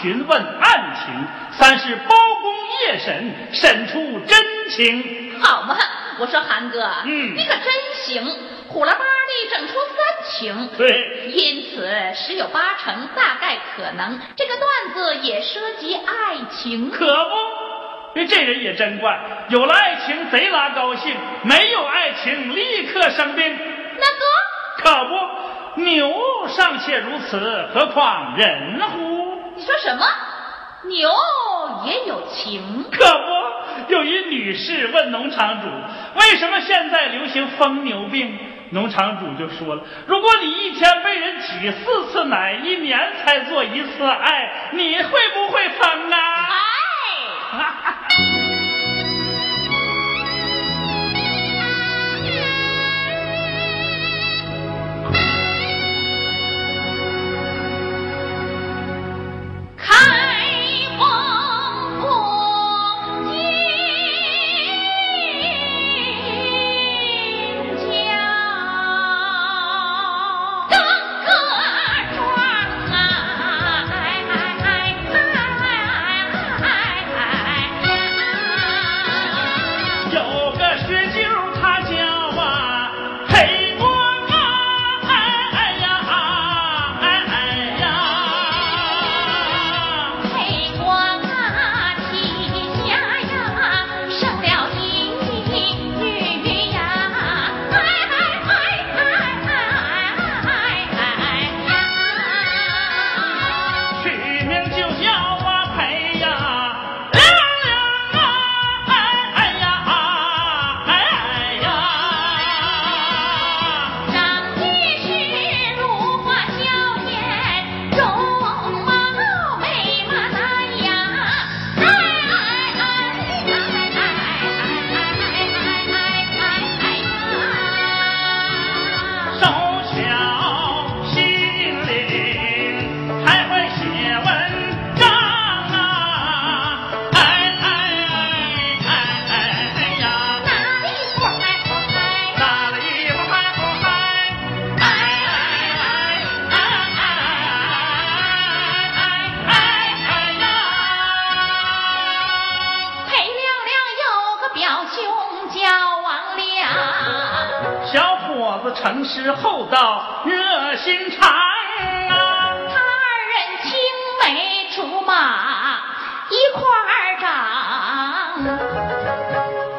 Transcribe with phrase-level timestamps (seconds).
[0.00, 1.14] 询问案情；
[1.52, 5.40] 三是包公夜审审出真情。
[5.40, 5.76] 好嘛，
[6.18, 8.24] 我说韩哥，嗯你可真行，
[8.68, 9.98] 虎了吧的整出三
[10.30, 10.68] 情。
[10.76, 16.90] 对，因此十有八成，大概可能这个段子也涉及爱情。
[16.90, 17.30] 可不。
[18.12, 23.58] 因为这人也真怪，有了爱情贼拉高兴，没有爱情立刻生病。
[23.98, 24.24] 那哥
[24.78, 26.12] 可不，牛
[26.48, 27.38] 尚且如此，
[27.72, 29.09] 何况人乎？
[29.60, 30.06] 个，你说什么？
[30.84, 31.10] 牛
[31.84, 32.84] 也有情？
[32.90, 35.68] 可不，有一女士问农场主，
[36.18, 38.38] 为什么现在流行疯牛病？
[38.72, 46.16] 农场主就说了，如果你一天被人挤四次奶，一年才做一次爱，你会不会疯啊？
[47.52, 47.66] 哎，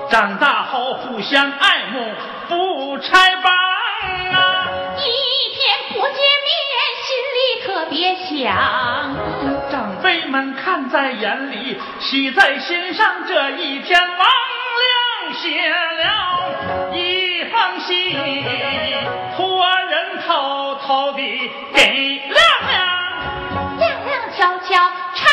[0.10, 2.14] 长，大后互相爱慕，
[2.50, 4.68] 不拆帮啊！
[4.98, 5.10] 一
[5.56, 5.60] 天
[5.90, 6.16] 不见
[6.48, 6.60] 面，
[7.08, 8.54] 心里特别想。
[9.72, 13.26] 长辈们看在眼里，喜在心上。
[13.28, 18.20] 这一天，王亮写了一封信，
[19.38, 22.36] 托人偷偷地给亮
[22.68, 22.72] 亮。
[23.80, 24.76] 亮亮悄悄
[25.16, 25.31] 唱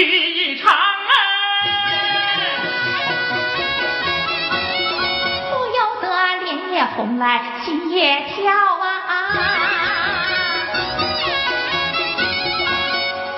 [0.00, 1.12] 一场，哎。
[5.50, 6.06] 不由得
[6.44, 8.90] 脸也红来，心也跳啊！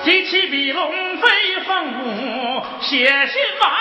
[0.03, 1.27] 提起笔龙飞
[1.65, 3.71] 凤舞，写信王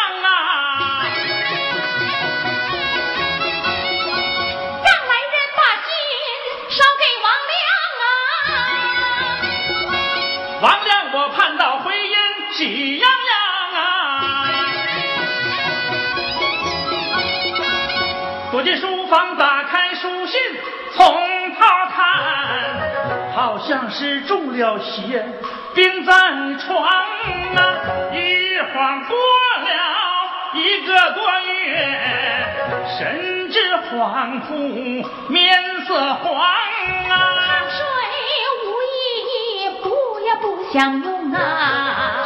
[19.07, 20.41] 方，打开书信，
[20.95, 21.05] 从
[21.55, 21.61] 头
[21.95, 25.25] 看，好像是中了邪，
[25.75, 26.13] 病在
[26.59, 27.59] 床啊！
[28.13, 29.69] 一晃过了
[30.55, 31.55] 一个多月，
[32.99, 33.59] 神志
[33.91, 37.15] 恍惚，面色黄啊！
[37.69, 37.79] 水
[38.65, 39.85] 无益，补
[40.21, 42.26] 也不想用啊！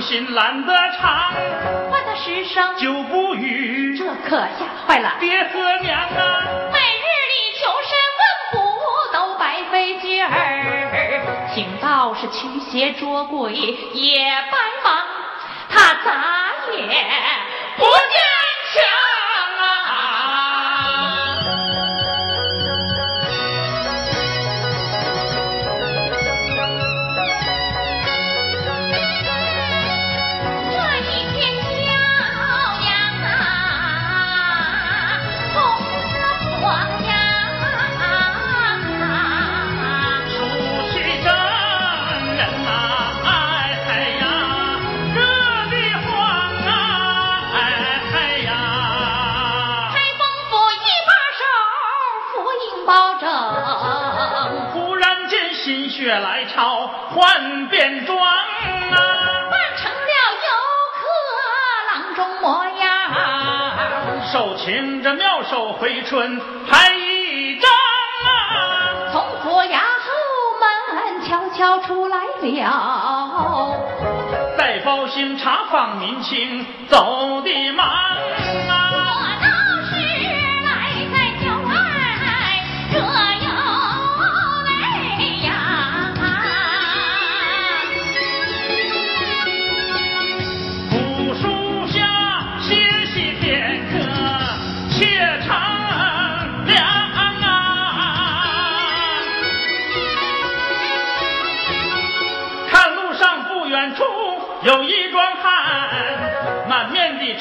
[0.00, 1.32] 心懒得尝，
[1.90, 5.16] 我的师生就不语这可吓坏了。
[5.20, 6.42] 爹和娘啊！
[6.72, 8.22] 每日里求神问
[8.52, 8.56] 卜
[9.12, 15.06] 都白费劲儿，请道士驱邪捉鬼也白忙，
[15.68, 16.82] 他咋也
[17.76, 18.20] 不见
[18.72, 18.82] 强
[56.02, 58.34] 血来潮换便装啊，
[59.50, 60.12] 扮成了
[60.42, 60.48] 游
[60.98, 61.02] 客
[61.92, 62.82] 郎中模样，
[64.32, 70.10] 手擎着妙手回春拍一张啊，从府衙后
[70.58, 73.76] 门悄悄出来了，
[74.58, 77.86] 带包兴查访民情走的忙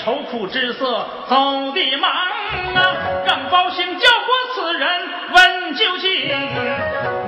[0.04, 2.80] 愁苦之色，走的忙啊！
[3.26, 6.10] 让包兴叫过此人，问究竟，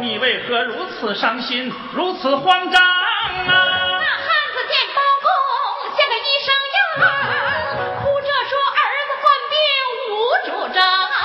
[0.01, 2.89] 你为何如此伤心，如此慌张啊？
[3.45, 5.29] 那汉子见包公
[5.95, 7.05] 像个医生样，
[8.01, 9.55] 哭着说儿子患病
[10.09, 10.11] 无
[10.47, 11.15] 主张啊。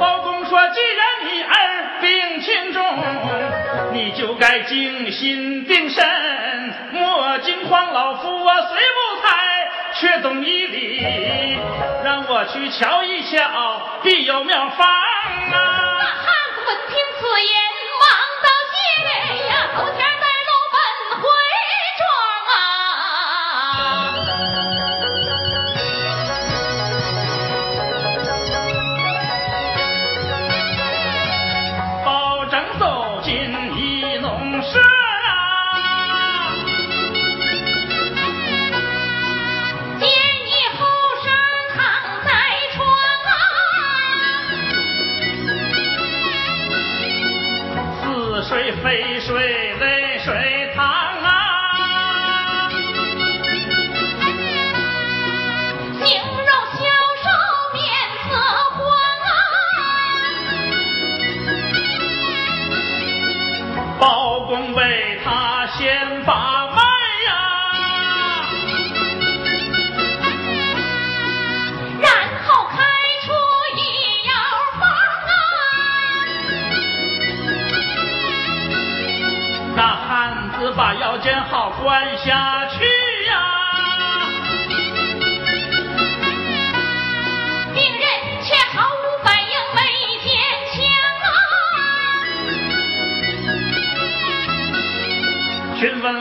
[0.00, 1.54] 包公说：“既然你儿
[2.00, 2.82] 病情重，
[3.92, 6.04] 你就该静心定神，
[6.92, 7.92] 莫惊慌。
[7.92, 8.93] 老夫我虽不才，
[9.96, 11.56] 却懂医理，
[12.02, 14.86] 让我去瞧一瞧，必有妙方
[15.50, 17.52] 那啊！”汉子闻听此言，
[18.00, 18.04] 忙
[18.42, 18.76] 道谢
[19.46, 20.76] 呀，头天带路奔
[21.22, 21.24] 回
[21.98, 22.02] 庄
[22.50, 22.56] 啊。
[32.04, 32.06] 包
[32.46, 32.82] 拯走
[33.22, 33.30] 进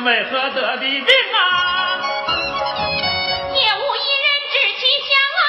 [0.03, 1.37] 为何得的病啊？
[3.53, 5.47] 也无一人知其详啊，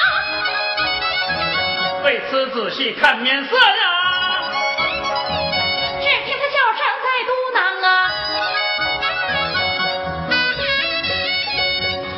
[2.05, 3.63] 为此仔细看面色呀，
[5.99, 7.87] 只听他叫声在嘟囔啊，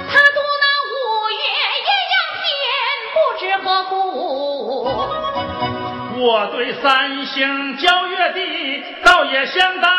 [0.08, 0.64] 他嘟囔
[0.94, 0.96] 五
[1.32, 1.36] 月
[1.82, 2.16] 阴阳
[2.46, 2.46] 天，
[3.14, 3.92] 不知何故。
[6.20, 8.40] 我对三星交月的
[9.04, 9.97] 倒也相当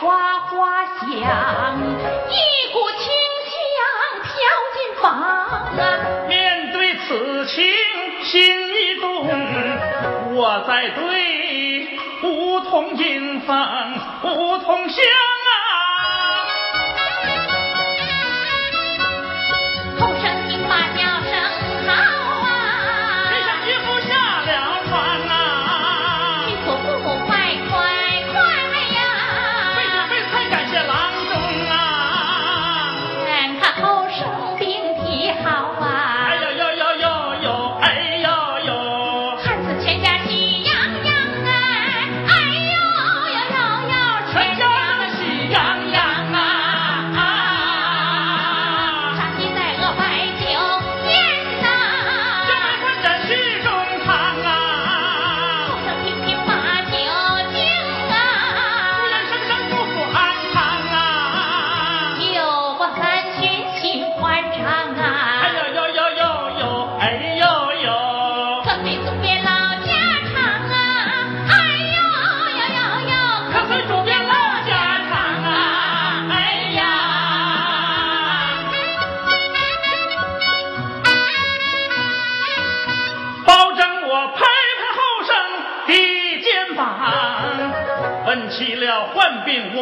[0.00, 1.78] 桐叶哗哗响，
[2.30, 3.02] 一股清
[3.50, 3.52] 香
[4.22, 4.32] 飘
[4.74, 5.70] 进房啊。
[6.26, 7.62] 面对此情
[8.24, 9.28] 心一动，
[10.34, 11.88] 我在对
[12.22, 13.54] 梧桐迎风，
[14.24, 15.04] 梧桐香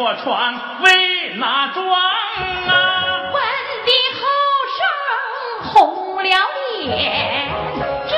[0.09, 2.01] 卧床为哪桩啊？
[3.31, 3.39] 闻
[3.85, 4.21] 的后
[4.73, 4.81] 生
[5.71, 5.75] 红
[6.23, 6.29] 了
[6.79, 6.89] 脸，
[8.07, 8.15] 这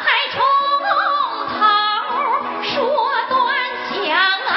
[0.00, 0.40] 才从
[1.52, 1.54] 头
[2.62, 2.72] 说
[3.28, 3.36] 端
[3.92, 4.16] 详
[4.48, 4.50] 啊！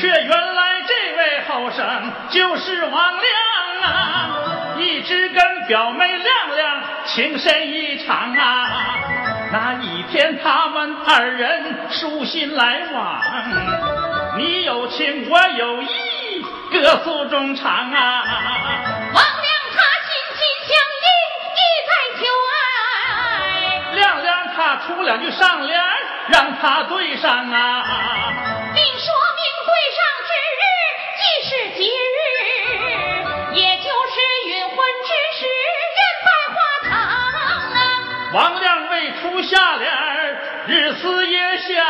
[0.00, 1.82] 却原来这位后生
[2.30, 3.26] 就是王亮
[3.82, 3.88] 啊，
[4.78, 9.07] 一直跟表妹亮亮情深意长啊。
[9.50, 13.22] 那一天，他们二人书信来往，
[14.36, 18.24] 你有情我有意，歌诉衷肠啊。
[19.14, 21.08] 王亮他心心相印，
[21.56, 21.90] 意在
[22.20, 22.20] 求
[22.52, 22.52] 爱。
[23.94, 25.80] 亮亮他出两句上联，
[26.28, 27.82] 让他对上啊。
[28.74, 30.62] 并说明对上之日，
[31.16, 31.80] 即是吉
[32.14, 32.26] 日，
[33.54, 34.14] 也就是
[34.46, 34.76] 允婚
[35.06, 35.80] 之时，人
[36.26, 36.56] 拜花
[36.90, 37.80] 堂啊。
[38.34, 38.67] 王亮。
[39.38, 39.88] 出下联
[40.66, 41.86] 日思夜想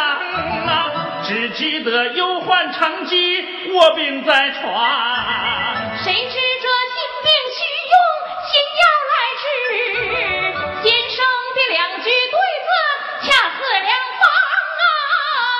[0.66, 4.86] 啊，只记得忧患成疾，卧病在床。
[6.04, 7.96] 谁知这心病需用
[8.44, 9.46] 心药来治，
[10.82, 11.24] 先生
[11.56, 12.36] 的两句对
[12.66, 12.68] 子
[13.22, 13.88] 恰似良
[14.18, 14.22] 方
[14.76, 14.84] 啊。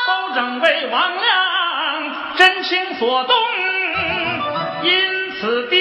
[0.07, 1.27] 包拯为王亮
[2.37, 3.35] 真情所动，
[4.83, 5.79] 因此叮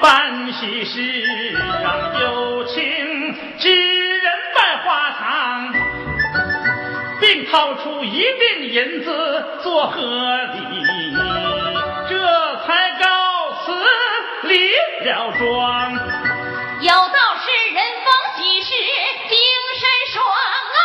[0.00, 1.00] 办喜事，
[1.84, 5.72] 啊有情之人拜花堂，
[7.20, 11.12] 并掏出一锭银子做贺礼，
[12.08, 13.04] 这才告
[13.64, 13.72] 辞
[14.44, 14.70] 离
[15.04, 15.92] 了庄。
[16.80, 18.68] 有道是人逢喜事
[19.28, 19.36] 精
[19.80, 20.16] 神爽
[20.76, 20.80] 啊！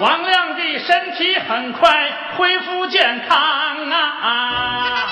[0.00, 3.36] 王亮的身体很快恢复健康
[3.90, 5.06] 啊！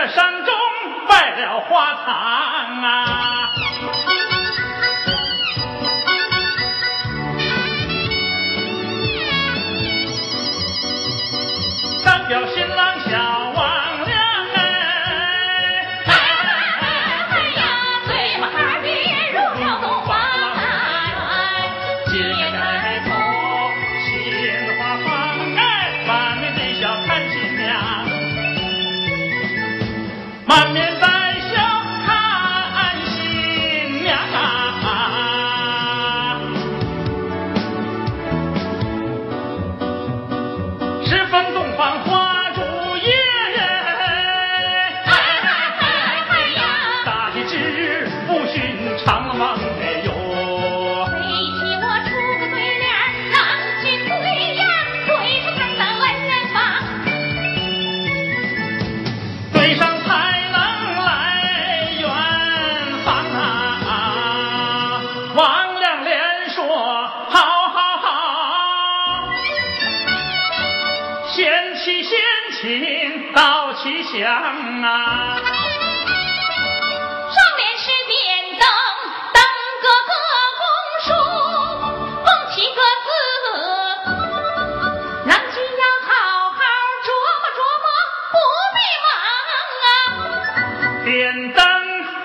[0.00, 0.54] 在古月山中
[1.06, 3.50] 拜了花堂啊，
[12.04, 12.46] 代表
[74.12, 75.38] 想啊！
[77.30, 78.18] 上联是点
[78.58, 78.66] 灯，
[79.32, 79.38] 灯
[79.80, 80.12] 哥哥
[80.58, 80.62] 公
[81.06, 81.08] 书，
[82.24, 83.08] 共七个字，
[85.26, 86.10] 郎君要好
[86.50, 86.58] 好
[87.06, 87.86] 琢磨琢磨，
[88.32, 88.34] 不
[88.74, 89.08] 必忙
[89.84, 89.94] 啊！
[91.04, 91.14] 点
[91.52, 91.62] 灯，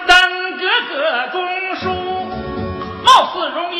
[0.07, 0.09] 灯
[0.57, 0.93] 哥哥
[1.33, 1.37] 公
[1.75, 1.85] 书，
[3.03, 3.77] 貌似容易；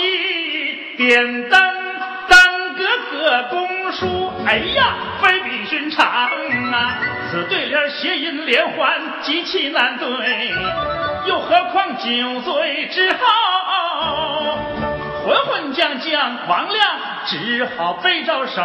[0.95, 1.57] 点灯，
[2.27, 2.33] 灯
[2.75, 2.79] 哥
[3.11, 3.55] 哥公
[3.93, 4.93] 书，哎呀，
[5.23, 7.01] 非比寻常啊！
[7.31, 10.05] 此对联谐音连环，极其难对，
[11.25, 12.05] 又何况酒
[12.41, 13.17] 醉之后，
[15.25, 18.61] 混混将将王亮只好背着手，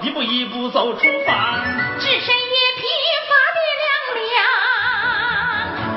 [0.00, 1.60] 一步一步走出房，
[2.00, 2.82] 只身也疲
[3.28, 3.86] 乏的凉
[4.26, 4.34] 凉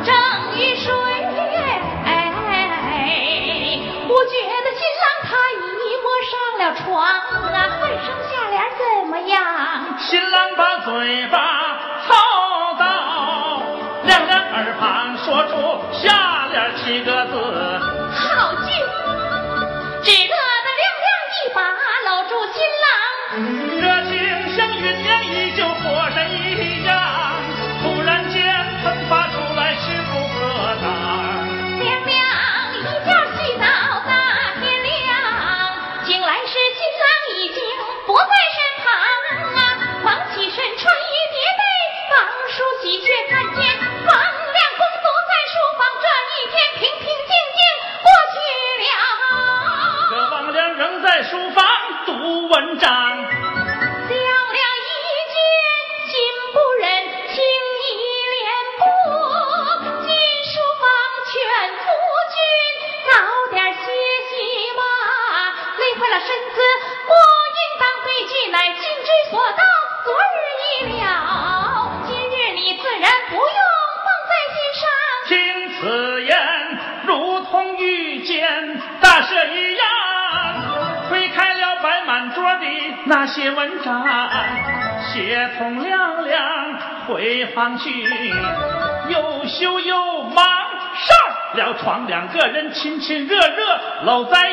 [0.05, 0.13] 正
[0.55, 0.93] 欲睡，
[4.07, 4.29] 不觉
[4.61, 5.57] 得新郎他已
[6.03, 9.33] 摸上了床啊，快生下联怎么样？
[9.97, 11.74] 新郎把嘴巴。
[15.25, 17.33] 说出下联七个字。
[18.13, 18.69] 好句，
[20.03, 21.57] 只乐得亮亮一把
[22.05, 22.87] 搂住新郎，
[23.81, 24.13] 热情
[24.55, 26.54] 像云烟依旧，火神一
[92.85, 94.44] 亲亲热热搂在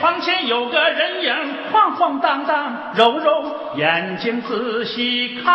[0.00, 5.54] 床前有个人影晃晃荡荡，揉揉眼睛仔细看，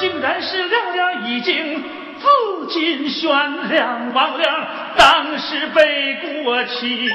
[0.00, 1.80] 竟然是亮亮已经
[2.18, 3.30] 自尽悬
[3.68, 4.12] 梁。
[4.12, 4.66] 王亮
[4.96, 7.08] 当时背过气，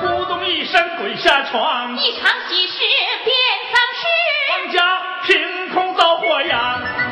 [0.00, 2.78] 咕咚一声滚下床，一场喜事
[3.22, 3.36] 变
[3.70, 4.06] 丧事，
[4.52, 7.11] 王家凭空遭祸殃。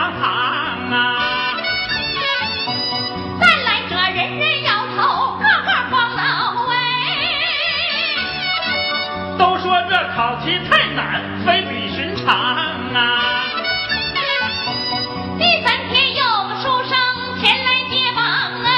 [0.00, 0.22] 绿绿行行
[0.92, 0.96] 啊。
[10.16, 13.44] 考题太难，非比寻常啊！
[15.38, 16.92] 第三天有个书生
[17.40, 18.22] 前来接榜
[18.64, 18.68] 哎，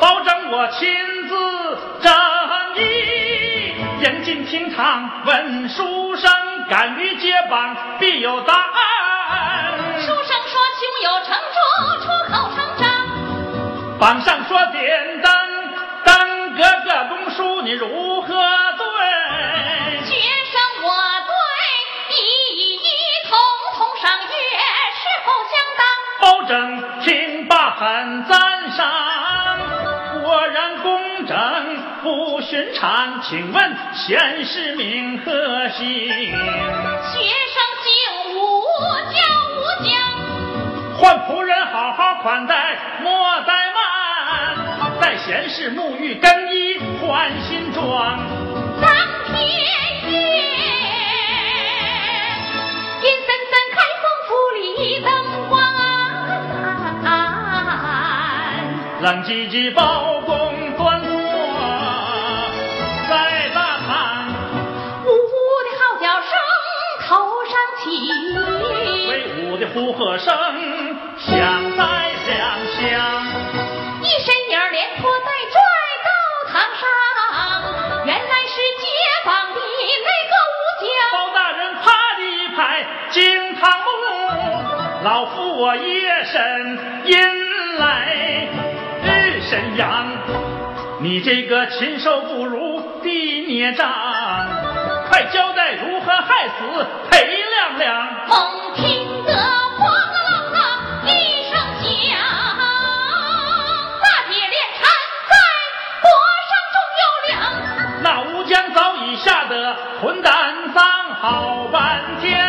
[0.00, 0.88] 保证我亲
[1.28, 1.32] 自
[2.00, 2.12] 正
[2.76, 2.80] 义，
[4.00, 6.28] 严禁厅堂问书生，
[6.68, 7.91] 敢于接榜必
[8.22, 10.00] 有答案。
[10.00, 11.58] 书生说：“胸有成竹，
[12.02, 12.82] 出口成章。”
[13.98, 15.30] 榜上说点灯，
[16.04, 18.28] 灯哥哥读书，你如何？
[18.28, 18.86] 对？
[20.06, 20.88] 学生我
[21.26, 21.34] 对，
[22.08, 22.14] 你
[22.74, 22.78] 一
[23.28, 23.30] 同
[23.76, 24.30] 同赏月，
[25.02, 25.82] 是否相当？
[26.20, 26.50] 包拯
[27.00, 28.82] 听罢很赞赏，
[30.22, 31.34] 果然公正
[32.02, 33.20] 不寻常。
[33.22, 35.82] 请问贤士名何姓？
[35.82, 37.51] 学生姓
[41.02, 41.18] 江。
[41.18, 43.80] 换仆人好好款待，莫怠慢。
[45.00, 48.20] 待贤士沐浴更衣，换新装。
[48.80, 48.88] 当
[49.26, 49.56] 天夜，
[53.02, 55.10] 阴森森开封府里灯
[55.48, 55.60] 光。
[59.02, 60.30] 冷唧唧包公
[60.76, 61.10] 端坐
[63.10, 63.90] 在大堂，
[65.04, 65.10] 呜呜
[65.64, 66.30] 的号角声
[67.08, 67.10] 头
[67.50, 67.90] 上起，
[69.08, 69.10] 威
[69.42, 70.32] 武的呼喝声
[85.02, 87.18] 老夫我夜深阴
[87.76, 88.48] 来
[89.02, 90.06] 日神阳，
[91.00, 93.90] 你这个禽兽不如的孽障，
[95.10, 98.12] 快交代如何害死裴亮亮。
[98.28, 99.32] 猛听得
[99.76, 100.62] 黄浪浪
[101.04, 101.10] 一
[101.50, 102.16] 声响，
[104.00, 104.86] 大铁链缠
[105.28, 105.32] 在
[106.00, 106.06] 脖
[106.48, 107.30] 上重又凉。
[108.04, 110.32] 那吴江早已吓得魂胆
[110.72, 110.80] 丧，
[111.20, 112.41] 好半天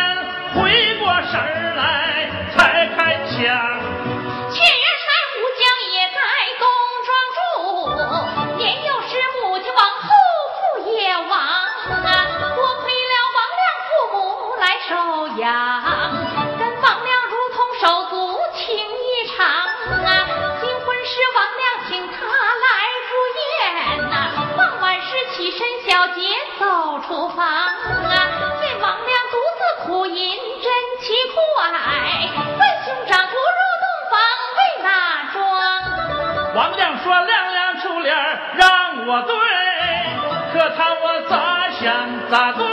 [0.54, 3.73] 回过神来才开枪。
[36.54, 36.64] 桩？
[36.64, 39.34] 王亮说：“亮亮出脸儿让我对，
[40.52, 42.64] 可他我咋想咋对，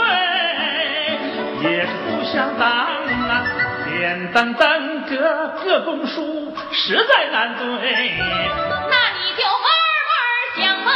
[1.68, 3.42] 也是不想当啊。
[3.86, 7.66] 脸瞪瞪个个公书，实在难对。
[7.66, 9.66] 那你就慢
[10.08, 10.14] 慢
[10.56, 10.88] 想嘛，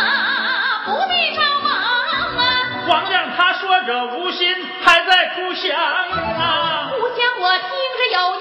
[0.87, 2.41] 不必着忙啊。
[2.89, 6.91] 王亮他说着无心，还在哭想啊。
[6.91, 7.69] 哭想我听
[7.99, 8.41] 着有意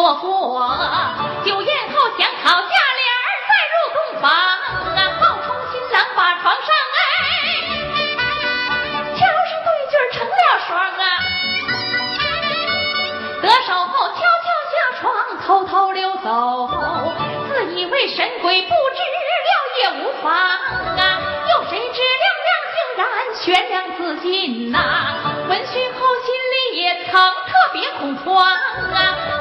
[0.00, 0.24] 岂能错过？
[1.44, 6.98] 酒宴后想好价脸儿，再入洞房啊，冒充新郎把床上哎，
[9.14, 10.34] 敲上对句成了
[10.66, 11.04] 双啊。
[13.42, 15.04] 得手后悄悄下床，
[15.46, 16.26] 偷偷溜走，
[17.48, 18.74] 自以为神鬼不知
[19.46, 19.50] 了
[19.82, 21.02] 也无妨啊！
[21.48, 24.78] 又谁知亮亮竟然悬梁自尽呐、
[25.48, 29.39] 闻讯后心里也曾特别恐慌啊！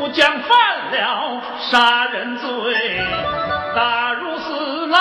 [0.00, 0.50] 吴江犯
[0.90, 2.46] 了杀人罪，
[3.74, 4.98] 打入死牢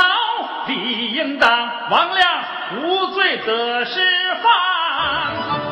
[0.67, 1.71] 理应当。
[1.89, 2.43] 王亮
[2.81, 4.01] 无罪得释
[4.41, 4.51] 放，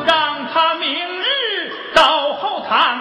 [0.06, 3.00] 让他明日到后堂。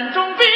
[0.00, 0.46] 身染重病，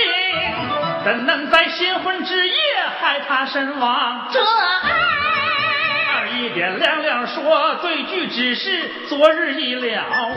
[1.05, 2.55] 怎能在新婚之夜
[2.99, 4.27] 害他身亡？
[4.33, 10.31] 这二一点亮亮说对句只是昨日已了啊，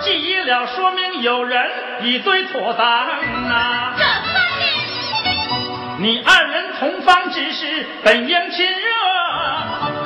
[0.00, 1.70] 既已了，说明有人
[2.02, 3.94] 已对妥当啊。
[6.00, 8.88] 你二人同房之时本应亲热，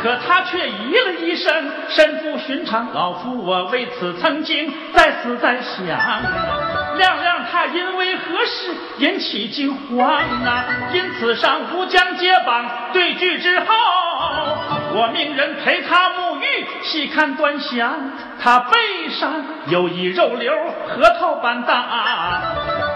[0.03, 2.93] 可他却咦了一声，身不寻常。
[2.93, 5.99] 老夫我为此曾经再思再想，
[6.99, 10.65] 亮亮他因为何事引起惊慌啊？
[10.93, 13.67] 因此上吴江接榜对句之后，
[14.93, 18.11] 我命人陪他沐浴，细看端详，
[18.43, 20.53] 他背上有一肉瘤，
[20.89, 21.85] 核桃般大，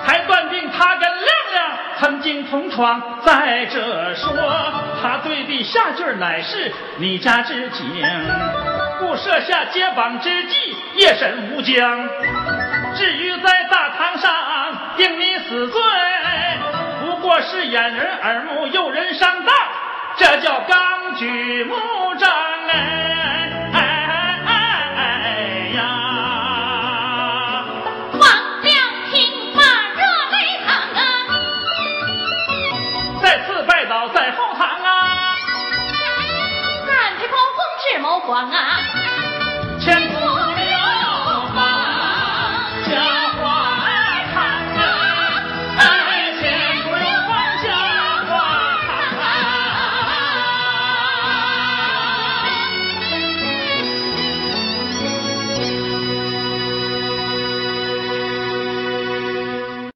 [0.04, 3.00] 才断定他跟亮亮曾经同床。
[3.24, 4.32] 再者说，
[5.00, 7.84] 他对的下句乃是你家之景，
[8.98, 12.08] 故设下接榜之计，夜审吴江。
[12.94, 14.30] 至于在大堂上，
[14.96, 15.80] 定你死罪，
[17.00, 19.54] 不过是掩人耳目，诱人上当，
[20.16, 21.74] 这叫刚举目
[22.16, 22.30] 张
[22.68, 23.78] 哎哎
[24.46, 24.50] 哎
[24.96, 25.00] 哎
[25.74, 25.80] 呀。
[28.12, 28.22] 王
[28.62, 28.74] 亮
[29.10, 29.60] 平发
[29.96, 30.00] 热
[30.30, 31.00] 泪，淌啊，
[33.22, 35.34] 再次拜倒在后堂啊。
[36.86, 38.71] 咱这高峰智谋广啊。